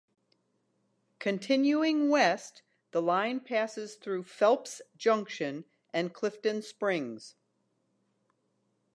[1.19, 7.35] Continuing west, the line passes through Phelps Junction and Clifton Springs.